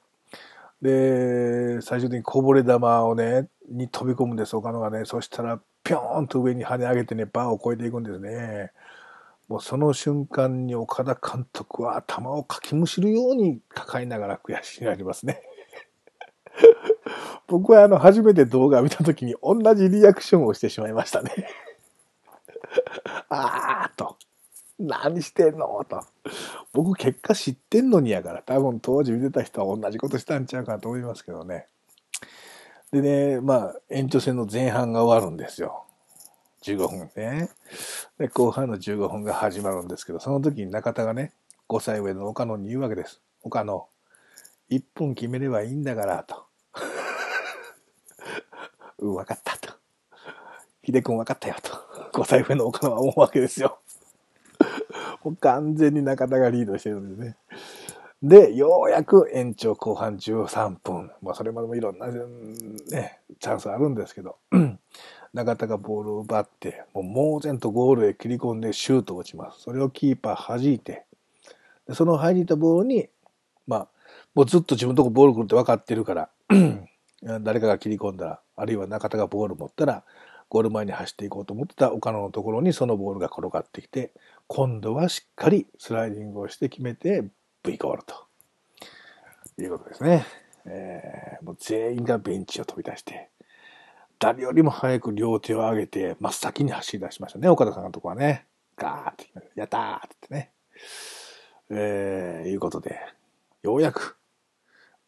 [0.83, 5.05] で、最終的にこぼれ球をね、に飛び込むんです、岡野がね。
[5.05, 8.73] そしたら、ぴょーんと上に跳ね上げてね、バーを越えていくんですね。
[9.53, 15.43] もうその瞬間に岡田監督は頭をかきむしるように抱えながら悔しがりますね。
[17.49, 21.49] 僕はあの、初めて動画を見た時に同じリアクションをしてしまいましたね。
[23.29, 24.17] あーと。
[24.79, 26.01] 何してんのと。
[26.73, 31.67] 僕結果知ってんのにやから多分当時見てた人は同じことしたんちゃうかと思いますけどね。
[32.91, 35.85] でね、まあ延長戦の前半が終わるんですよ。
[36.62, 37.48] 15分ね。
[38.18, 41.33] で、後半の15分が始まるんですけど、その時に中田がね、
[41.68, 43.20] 5歳上の岡野に言うわけです。
[43.42, 43.88] 岡野、
[44.70, 46.46] 1分決めればいいんだから、と。
[48.98, 49.75] うん、分かったと。
[50.85, 52.20] 秀君分かったよと。
[52.20, 53.81] 5歳上の岡野は思うわけですよ。
[55.25, 57.37] もう完全に中田がリードしてるんですね。
[58.22, 61.11] で、ようやく延長後半13分。
[61.22, 64.37] まあ、それまでもいろんな、ね、チャンスあるんですけど、
[65.35, 69.62] 中田がボールを奪って、もう猛然とゴールへ切り込んでシュートを打ちます。
[69.62, 71.05] それをキーパー弾いて、
[71.88, 73.09] でその入りたボールに、
[73.66, 73.88] まあ、
[74.35, 76.29] もうずっと自分のとこボール来るって分かってるから、
[77.40, 80.05] 誰かが切り込んだら、あるいは中田がボール持ったら、
[80.51, 84.12] ゴール前に走っていこうと思ってた岡野のところにそのボールが転がってきて、
[84.49, 87.25] 今度はしっかりスライディングをして決めて
[87.62, 88.14] V ゴールと
[89.62, 90.27] いうことですね。
[90.66, 93.31] えー、もう全員がベンチを飛び出して、
[94.23, 98.47] 誰よりも早く両手を上げて真っ先に走り出しましたね、岡田さんのとこはね。
[98.77, 100.53] ガーって、やったーってね。
[101.71, 103.01] えー、いうことで、
[103.65, 104.17] ようやく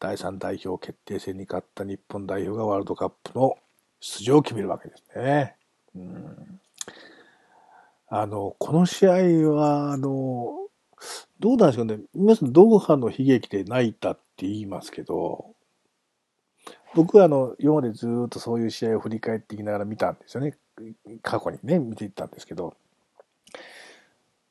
[0.00, 3.54] 第3代表決定戦に勝った日本代表がワールドカップの
[4.00, 5.54] 出場を決めるわけですね。
[5.94, 6.60] うん、
[8.08, 9.12] あの、この試合
[9.48, 10.56] は、あの、
[11.38, 12.00] どうなんでしょうね。
[12.14, 15.53] 皆さん、ドーハの悲劇で泣いたって言いますけど、
[16.94, 20.56] 僕はあの、今までずっとそういう試合を振り返っていきながら見たんですよね。
[21.22, 22.74] 過去にね、見ていったんですけど、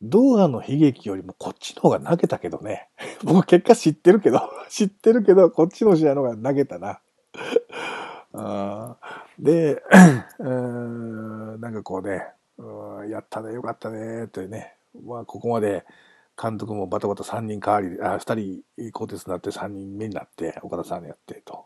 [0.01, 2.89] ドーハの悲劇よりもこっちの方が投げたけどね。
[3.23, 6.99] 僕結果知ってるけど、 知ってるけど、こっちの試合の方が投げたな。
[8.33, 8.97] あ
[9.39, 9.81] で、
[10.39, 12.27] うん、なんかこうね、
[12.57, 14.75] うん、やったね、よかったね、というね。
[15.05, 15.85] まあ、ここまで
[16.41, 21.65] 監督もバタバタ3人代わり、あ、2人更迭になって3人目になって、岡田さんやってと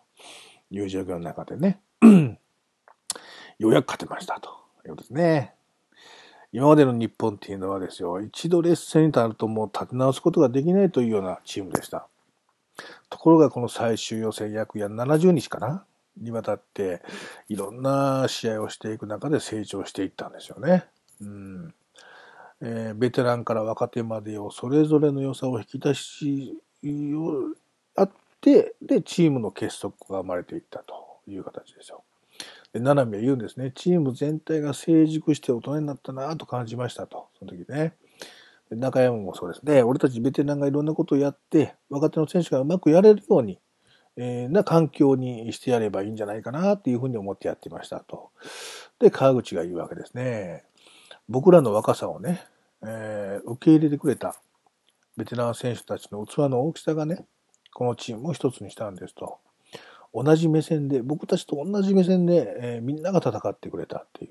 [0.71, 1.79] いう状況の中でね、
[3.59, 4.49] ようやく勝てましたと
[4.85, 5.53] いうことですね。
[6.51, 12.07] 今までの日本っていうのはですよ、一度劣勢になるともう立て直すことができないというようなチームでした。
[13.09, 15.85] ところがこの最終予選約や70日かな？
[16.19, 17.01] にわたって、
[17.47, 20.85] いろんな試合をしていく中で成長していったんですよね。
[21.21, 21.73] うん
[22.61, 26.57] えー、ベテランから若手までをそれぞれの良さを引き出し
[27.95, 28.11] あっ
[28.47, 32.05] て、で、チームの結束が生まれていったという形ですよ。
[32.71, 33.73] で、七海は言うんですね。
[33.75, 37.27] チーム全体が成熟して大人になったなと感じましたと。
[37.37, 37.93] その時ね。
[38.71, 39.83] 中山もそうですね。
[39.83, 43.59] 俺たちベテランがいろんなことをやって、若手の選手がうまくやれるように、
[44.15, 48.31] えー、な環境にしてやればいいんじゃないかなっていうふうに思ってやってましたと。
[48.99, 50.63] で、川口が言うわけですね。
[51.27, 52.45] 僕らの若さをね、
[52.81, 54.35] えー、受け入れてくれた
[55.17, 57.25] ベテラン選手たちの器の大きさがね、
[57.77, 59.37] このチームを一つにしたんですと。
[60.11, 64.29] 同じ目線で、僕たちと同じ目線で、えー、みんなが戦ってくれたってい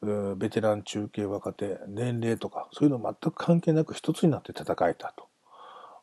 [0.00, 0.32] う。
[0.32, 5.14] うベテラン、中継、若手、年齢とか、そういうの全く関係なく一つになって戦えた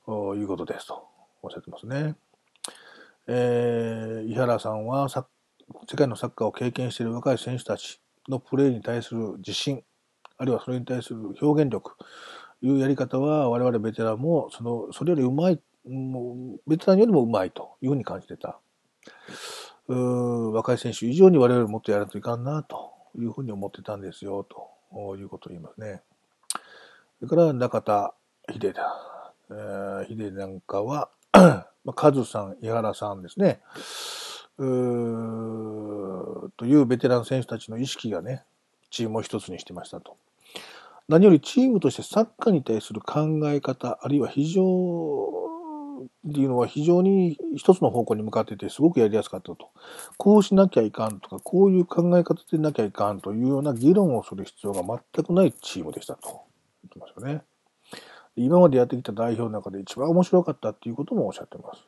[0.05, 1.07] ということですと
[1.41, 2.13] おっしゃってますね。
[3.25, 5.25] えー、井原さんは世
[5.95, 9.83] 界のサッカーを経験している若い選手たちのプレーに対する自信、
[10.37, 11.93] あるいはそれに対する表現力、
[12.61, 18.59] いうやり方は我々ベテランもそのそれよりうまい、もうベテランよりもうまいというふうに感じてた。
[19.87, 26.01] う若い選手以上に我々もっとやらないといかんなというふうに思ってたんですよということを言いますね。
[27.19, 28.13] それから中田
[28.51, 29.33] 秀だ。
[29.49, 31.09] えー、秀なんかは、
[31.95, 33.61] カズさん、井原さんですね。
[34.57, 38.43] うというベテラン選手たちの意識がね、
[38.89, 40.17] チームを一つにしてましたと。
[41.09, 44.63] 何よりチームとしてサッカーに対する考え方、あるいは非常
[46.05, 49.69] っていうのは非常に一つの方向に向かっててすごくやりやすかったと。
[50.17, 54.81] こうしなきゃいかんとか、こういう考え方でなきゃいかんというような議論をする必要が
[55.13, 56.35] 全くないチームでしたと言
[56.87, 57.43] ってますよね。
[58.35, 61.83] 今までやってきた代表の中で一番面白かったっていうこともおっしゃってます。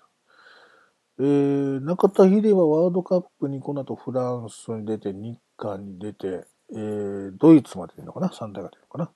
[1.18, 9.10] えー、中田秀はワールドカップにこの後フランスに出て、日韓に出て、えー、ドイツまで出るのかな ?3 大が出るのかな？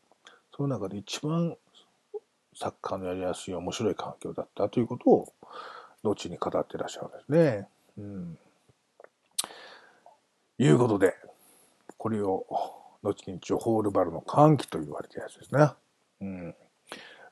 [0.56, 1.56] その中で一番
[2.56, 5.34] サッカーのやりやすい面白い環境だったということを、
[6.04, 7.68] 後に語ってらっしゃるんですね。
[7.98, 8.38] うん。
[10.58, 11.16] いうことで、
[11.98, 12.46] これを、
[13.04, 15.70] 後にジョホールバルの歓喜と言われてるやつですね。
[16.22, 16.56] うん。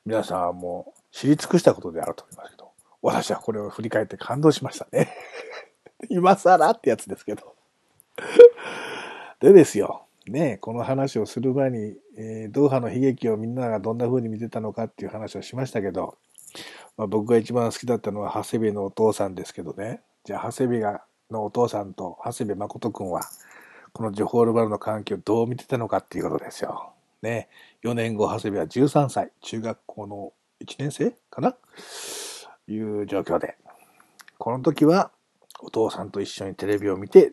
[0.06, 2.70] 皆さんはもう知り尽くしたことであると思いますけど、
[3.02, 5.14] 私はこれを振り返って感動しましたね。
[6.08, 7.54] 今更ってやつですけど。
[9.40, 10.07] でですよ。
[10.30, 16.16] ね、この話をする前に、えー、ドーハの悲劇をみんながどんな風に見てたのかっていう話をしましたけど、
[16.96, 20.00] まあ、僕が一番好きだったのは長谷部のお父さんですけどね。
[20.24, 23.22] じゃあ長谷部がのお父さんと長谷部誠くんは、
[23.92, 26.92] このジョホールバルの環境をどう見てたのかっていうことですよ。
[27.22, 27.48] ね。
[27.84, 30.32] 4年後、長谷部は13歳、中学校の
[30.64, 31.56] 1年生かな？
[32.68, 33.56] いう状況で。
[34.38, 35.10] この時は、
[35.60, 37.32] お父さんと一緒にテレビを見て、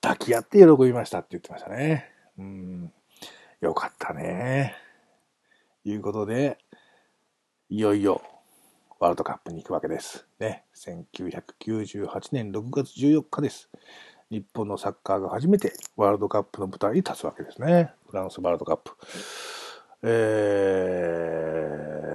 [0.00, 2.19] 抱き合って喜びましたって言ってましたね。
[2.40, 2.92] うん。
[3.60, 4.74] よかったね。
[5.84, 6.56] いうことで、
[7.68, 8.22] いよいよ
[8.98, 10.26] ワールドカップに行くわけです。
[10.38, 10.64] ね。
[10.74, 13.68] 1998年6月14日です。
[14.30, 17.92] 日本のサッカーが初めてワールドカップの舞台に立つわけですね。
[18.08, 18.92] フランスワールドカップ。
[20.02, 20.08] え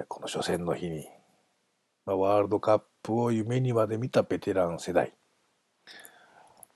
[0.01, 1.07] ー、この初戦の日に
[2.05, 5.13] ワールドカップを夢にまで見たベテラン世代。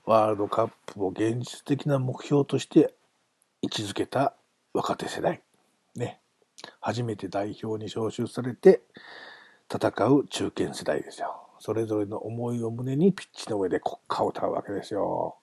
[0.04, 2.94] ワールドカップを現実的な目標として
[3.62, 4.34] 位置づけた
[4.72, 5.42] 若手世代。
[5.96, 6.20] ね。
[6.80, 8.82] 初めて代表に招集されて
[9.72, 11.46] 戦う中堅世代ですよ。
[11.58, 15.36] それぞれの思いを胸にピッチの上で国歌を歌うわけですよ。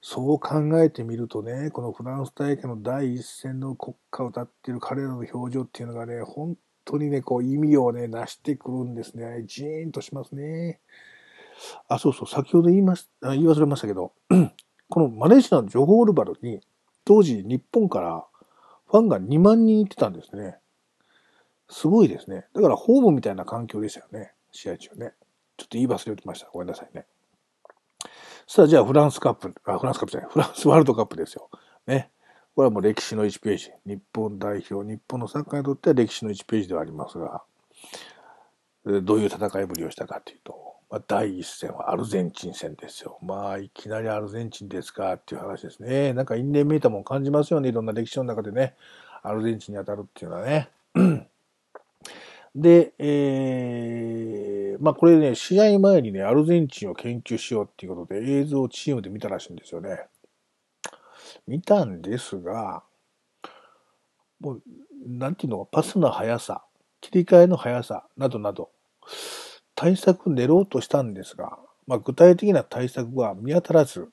[0.00, 9.44] そう考えてみるとね、このフランス大会の第一戦の国歌を歌っている彼らの表情っていうのがね、本当にね、こう意味をね、なしてくるんですね。
[9.46, 10.80] ジーンとしますね。
[11.88, 14.12] あ、そうそう、先ほど言いまし、言い忘れましたけど、
[14.88, 16.60] このマレーシアのジョホールバルに、
[17.08, 18.26] 当時日本から
[18.86, 20.58] ファンが2万人行ってたんですね。
[21.70, 22.44] すごいですね。
[22.54, 24.34] だからホームみたいな環境でしたよね。
[24.52, 25.14] 試合中ね。
[25.56, 26.50] ちょっと言い忘れてました。
[26.52, 27.06] ごめんなさいね。
[28.46, 31.48] さあ、じゃあフランスカップ、あ、フランスカップじゃない、フランスワールドカップですよ。
[31.86, 32.10] ね。
[32.54, 33.72] これはもう歴史の1ページ。
[33.86, 37.42] 日本代表、日本のサッカーにとっては歴史の1ページではありますが、
[38.84, 43.18] どういう戦いぶりをしたかというと、まあ、第一戦はアルゼンチン戦ですよ。
[43.22, 46.14] まあ、いきなりアルゼンチンですかっていう話ですね。
[46.14, 47.68] なんか因縁めいたもん感じますよね。
[47.68, 48.74] いろんな歴史の中でね。
[49.22, 50.70] アルゼンチンに当たるっていうのはね。
[52.54, 60.06] で、えー、まあこれね、試合前にね、アルゼンチンを研究しようっていうことで映像をチームで見たらしいんですよね。
[61.46, 62.82] 見たんですが、
[64.40, 64.62] もう、
[65.06, 65.68] なんていうの？
[65.70, 66.64] パスの速さ、
[67.00, 68.70] 切り替えの速さ、などなど、
[69.78, 74.08] 対策練ろうとしたんですが、まあ、具体的な対策は見当たらず、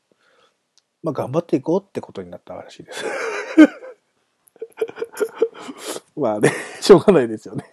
[1.01, 3.03] まあ、頑張っていこうってことになったらしいです。
[6.15, 6.51] まあね、
[6.81, 7.65] しょうがないですよね。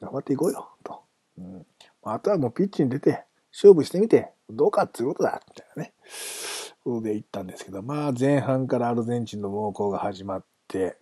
[0.00, 1.02] 頑張っていこうよ、と。
[1.36, 1.66] うん、
[2.04, 3.22] あとはもうピッチに出て、
[3.52, 5.92] 勝負してみて、どうかっていうことだ、みたいなね。
[7.02, 10.96] で行ったんですけど、まあ前半からアルゼンチンの猛攻が始まって、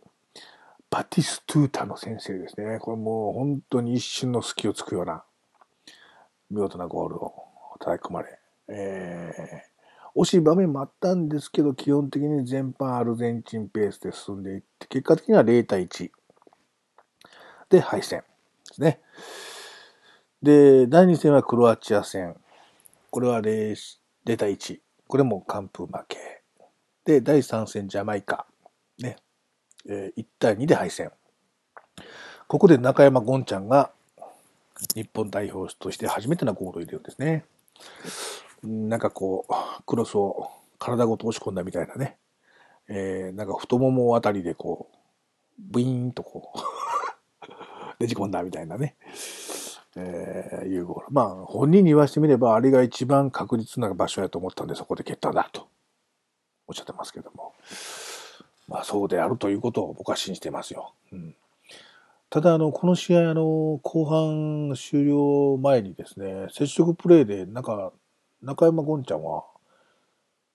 [0.90, 2.81] バティストゥータの先生ですね。
[2.81, 5.22] これもう本当に一瞬の隙をつくような
[6.51, 7.33] 見事なゴールを
[7.81, 16.11] 叩き込まれ、えー、惜しい場面もあったんですけど、基本的に全般アルゼンチンペースで進んでいって、結果的には0対1
[17.69, 19.01] で敗戦ですね。
[20.43, 22.37] で、第2戦はクロアチア戦。
[23.11, 23.75] これは 0,
[24.25, 24.81] 0対1。
[25.09, 26.43] これも完封負け。
[27.05, 28.47] で、第3戦ジャマイカ。
[28.99, 29.17] ね。
[29.89, 31.11] えー、1対2で敗戦。
[32.49, 33.91] ここで中山ゴンちゃんが
[34.95, 37.45] 日本代表として初めてのゴールを入れるんですね。
[38.63, 42.17] なんかこう、クロスを体ごと押し込んだみたいなね。
[42.88, 44.96] えー、なんか太ももあたりでこう、
[45.59, 46.59] ブイーンとこう
[48.00, 48.96] ねじ込んだみたいなね。
[49.96, 51.07] えー、いうゴール。
[51.11, 55.69] まあ、本人に言わせてみれば、あれが一番確実な場所やと思ったんで、そこで蹴ったんだと、
[56.67, 57.55] おっしゃってますけども。
[58.69, 60.92] まあ、そうであるということを僕は信じてますよ。
[61.13, 61.35] うん、
[62.37, 67.95] ただ、あの、この試合、あの、後半終了前にですね、接触プレーで、なんか、
[68.43, 69.47] 中山ゴンちゃんは、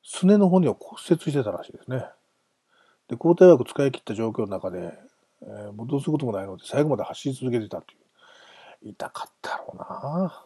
[0.03, 2.05] すねの骨を骨折してたらしいですね。
[3.07, 4.93] で、交代枠使い切った状況の中で、
[5.41, 7.95] えー、戻すこともないので、最後まで走り続けてたとい
[8.83, 8.89] う。
[8.91, 10.45] 痛かったろうな。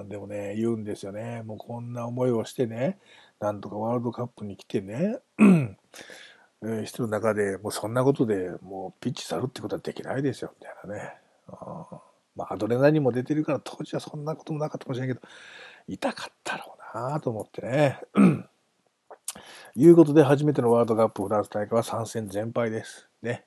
[0.00, 1.42] うんでもね、言うんですよね。
[1.42, 2.98] もうこんな思いをしてね、
[3.38, 5.18] なんとかワールドカップに来てね、
[6.84, 11.14] 人の中で、もうそんなことでもうピッチ去るってことはできないですよ、みたいなね。
[11.48, 11.86] あ
[12.34, 15.26] まあ、アドレナリンも出てるから当時はそんなこともなかったかもしれないけど、
[15.88, 18.00] 痛かったろうなと思ってね。
[19.74, 23.08] いうことで初めてのワールドカップフランス大会は3戦全敗です。
[23.22, 23.44] ね。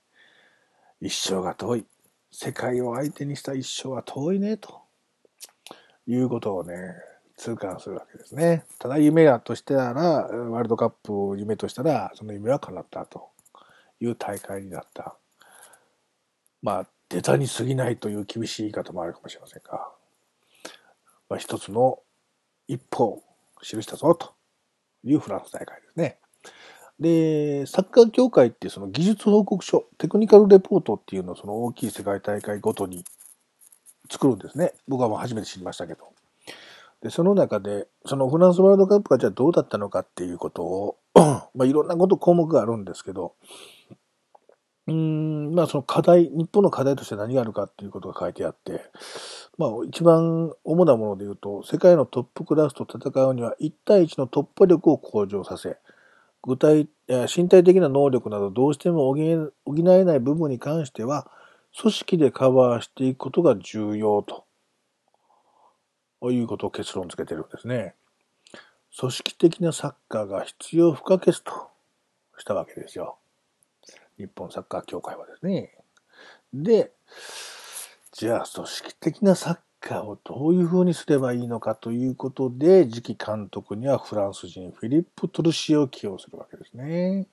[1.02, 1.86] 一生が遠い。
[2.32, 4.82] 世界を相手にした一生は遠いね、と
[6.06, 6.94] いうことをね、
[7.40, 8.66] 痛感するわけですね。
[8.80, 13.30] ただ夢やとしたら、ワールドカップを夢としたら、その夢は叶ったと
[14.02, 15.16] いう大会になった。
[16.62, 19.90] まあ、出たに過ぎないという厳しい言い方もあるかもしれませんが、
[21.30, 22.00] まあ、一つの
[22.68, 23.24] 一歩を
[23.62, 24.34] 記したぞと
[25.06, 26.18] いうフランス大会ですね。
[27.00, 33.06] で、サッカー協会ってその技術報告書、テクニカルレポートっていうのをその大きい世界大会ごとに
[34.12, 34.74] 作るんですね。
[34.90, 36.19] 僕はもう初めて知りましたけど。
[37.02, 43.36] で、その中で、そのフランスワールドカップがじゃあどうだったのかっていうことを まあいろんなこと項目があるんですけど、
[44.88, 48.82] うん、まあその課題、日本の課題として何があるかっていうことが書いてあって、
[49.58, 55.78] まあ一番主なもので言うと、世界のトップクラスと戦うには1対1の突破力を向上させ、
[56.42, 56.90] 具体、
[57.34, 61.30] 身体的な能力などどうしても補えない部分に関しては、
[61.80, 64.46] 組織でカバーしていくことが重要と。
[66.22, 67.96] ということを結論付けてるんですね。
[68.98, 71.70] 組織的なサッカーが必要不可欠と
[72.38, 73.18] したわけですよ。
[74.18, 75.76] 日本サッカー協会はですね。
[76.54, 76.92] で、
[78.12, 87.28] じゃあ組織的なサッカーをどういうふうにすればいいのかということで、次期監督にはフランス人フィリップ・トルシエを起用するわけですね。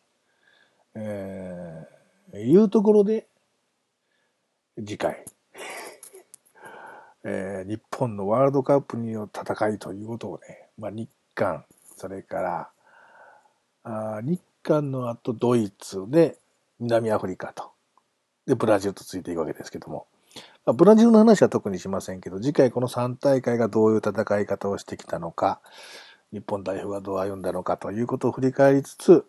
[0.95, 3.27] えー、いうところで、
[4.79, 5.25] 次回、
[7.29, 11.65] えー、日本のワールドカップによる戦いということをね、まあ、日韓、
[11.97, 12.71] それから
[13.83, 16.39] あ日韓の後ドイツで
[16.79, 17.73] 南アフリカと、
[18.47, 20.07] で、ブラジルとついていくわけですけども、
[20.65, 25.61] まあ、ブラジルの話は特にしませんけど、次回この3大会がどういう戦い方をしてきたのか、
[26.33, 29.25] 日本代表がどう歩んだのかということを振り返りつつ、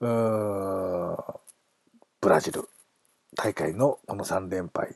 [0.00, 0.06] ブ
[2.28, 2.68] ラジル
[3.36, 4.94] 大会のこの3連敗、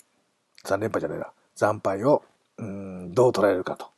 [0.65, 2.23] 3連敗じゃないな、惨敗を、
[2.57, 3.91] うん、どう捉えるかと。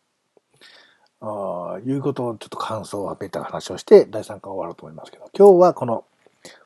[1.21, 6.05] あいうことをちょっと感想をはめた話をして、第3回終わろうと思いますけど、今日はこの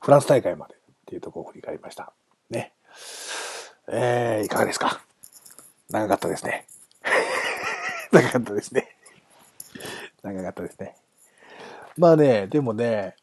[0.00, 2.14] フランス大会までっていうところを振り返りました。
[2.48, 2.72] ね。
[3.88, 5.02] えー、いかがですか？
[5.90, 6.66] 長かったですね。
[8.10, 8.96] 長かったですね。
[10.22, 10.96] 長かったですね。
[11.98, 13.16] まあね、でもね、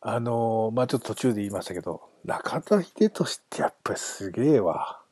[0.00, 5.02] あのー、まあちょっと途中で言いましたけど、中田秀俊ってやっぱりすげえわ。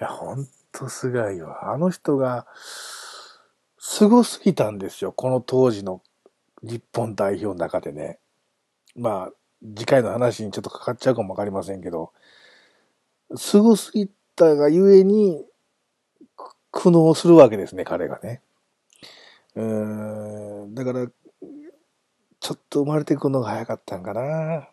[0.00, 1.72] いや、ほんとすごいわ。
[1.72, 2.46] あの人が、
[3.78, 5.12] すすぎたんですよ。
[5.12, 6.02] この当時の
[6.62, 8.18] 日本代表の中でね。
[8.96, 12.12] まあ、次回の話にちょっとかかっちゃうかもわかりませんけど、
[13.36, 15.44] すすぎたがゆえに、
[16.70, 18.42] 苦悩するわけですね、彼がね。
[19.54, 19.62] う
[20.66, 21.06] ん、だから、
[22.40, 24.68] ちょっと生まれてくるのが早かったんかな。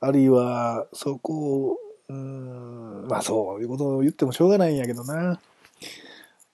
[0.00, 1.76] あるいは、そこを、
[2.12, 5.40] うん、まあそういうことを言ってもしょうがないんやけどな。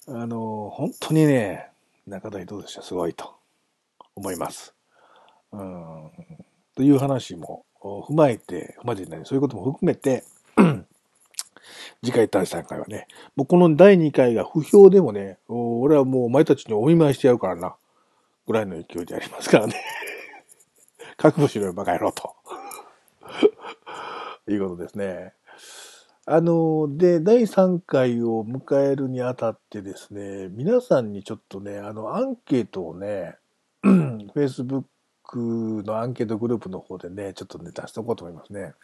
[0.06, 1.68] あの、本当にね、
[2.06, 3.34] 中田秀俊はすごいと
[4.14, 4.74] 思います。
[5.52, 6.10] うん、
[6.76, 10.22] という話も踏まえて、踏まえてない、そういうことも含めて、
[12.04, 17.74] 次回第3回はね、もうこの第2回が不評でもね、俺はもうお前たちにお見舞いしてやるからな、
[18.46, 19.74] ぐらいの勢いでありますからね。
[21.16, 22.36] 覚悟しろよ、バカ野郎と。
[24.48, 25.34] いうことですね。
[26.30, 33.38] あの、で、第3回を迎えるにあたってですね、皆さんにちょっとね、あの、アンケートをね、
[33.82, 34.84] Facebook
[35.86, 38.74] のアンケートグループの方でね、ちょっとね、出しておこうと思いますね。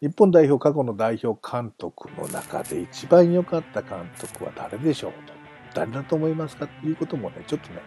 [0.00, 5.34] 日本代表過去の代表監督の中で一番良かった監督は誰でしょうと。
[5.74, 7.82] 誰だと思いますかっていうこともね、ちょっとね、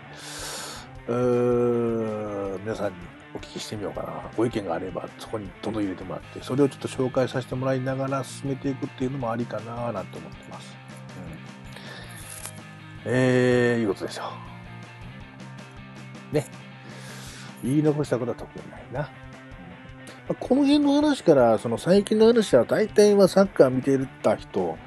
[2.63, 4.29] 皆さんにお聞きしてみようかな。
[4.35, 10.75] ご意見があれば、そこにどんどん入れてもらって、それをちょっと紹介させてもらいながら進めていくっていうのもありかななんて思ってます。
[13.05, 14.23] うん、えー、いうことでしょ
[16.31, 16.35] う。
[16.35, 16.45] ね。
[17.63, 19.09] 言い残したことは特にないな。
[20.39, 24.77] この辺の話から、その最近の話は大体はサッカー見てた人、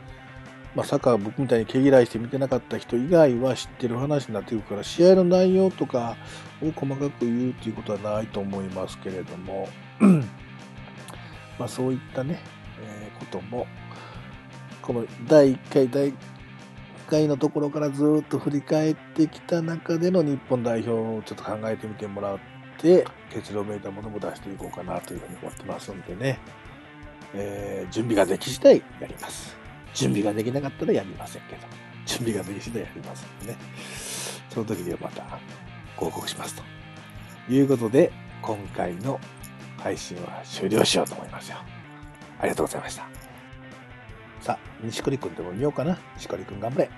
[0.75, 6.16] まあ、サッカー僕みたいに毛嫌いして見てなかった人以外は知ってる話になっていくから、試合の内容とか
[6.61, 9.68] を細かく言うっていうことはないと思いますけれども、
[11.59, 12.41] まあそういったね、
[12.81, 13.66] えー、ことも
[14.83, 16.14] この第1回、第1
[17.09, 22.39] 回のところからずっと振り返ってきた中での日本代表をちょっと考えてみてもらっ
[22.79, 26.39] て、結論めいたものも出していこうかなというふうに思ってますんでね、
[27.33, 29.64] えー準備ができ次第やります。
[29.95, 31.62] 準備ができなかったらやりませんけど、
[32.05, 33.57] 準備ができたらやりませんね、
[34.51, 35.38] その時にはまた
[35.97, 36.62] 報告しますと
[37.53, 39.20] いうことで、今回の
[39.78, 41.59] 配信は終了しようと思いますよ。
[42.40, 43.09] ありがとうございました。
[44.40, 45.99] さあ、錦織くんでも見ようかな。
[46.16, 46.90] 錦織くん頑張れ。